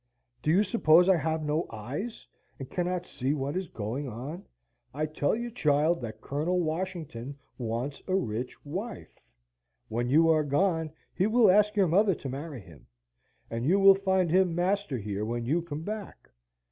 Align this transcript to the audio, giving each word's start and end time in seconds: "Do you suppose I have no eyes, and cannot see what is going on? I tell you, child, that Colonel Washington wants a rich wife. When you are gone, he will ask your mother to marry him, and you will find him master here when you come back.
"Do 0.41 0.49
you 0.49 0.63
suppose 0.63 1.07
I 1.07 1.15
have 1.15 1.43
no 1.43 1.67
eyes, 1.69 2.25
and 2.57 2.67
cannot 2.67 3.05
see 3.05 3.35
what 3.35 3.55
is 3.55 3.67
going 3.67 4.07
on? 4.09 4.43
I 4.95 5.05
tell 5.05 5.35
you, 5.35 5.51
child, 5.51 6.01
that 6.01 6.21
Colonel 6.21 6.59
Washington 6.59 7.37
wants 7.59 8.01
a 8.07 8.15
rich 8.15 8.65
wife. 8.65 9.19
When 9.89 10.09
you 10.09 10.27
are 10.29 10.43
gone, 10.43 10.91
he 11.13 11.27
will 11.27 11.51
ask 11.51 11.75
your 11.75 11.87
mother 11.87 12.15
to 12.15 12.29
marry 12.29 12.61
him, 12.61 12.87
and 13.51 13.63
you 13.63 13.79
will 13.79 13.93
find 13.93 14.31
him 14.31 14.55
master 14.55 14.97
here 14.97 15.23
when 15.23 15.45
you 15.45 15.61
come 15.61 15.83
back. 15.83 16.31